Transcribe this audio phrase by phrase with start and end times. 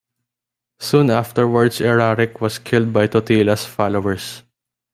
[0.79, 4.41] Soon afterwards Eraric was killed by Totila's followers.